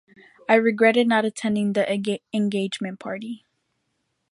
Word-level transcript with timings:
I 0.49 0.55
regretted 0.55 1.07
not 1.07 1.25
attending 1.25 1.73
the 1.73 1.85
engagement 2.33 2.97
party. 2.99 3.45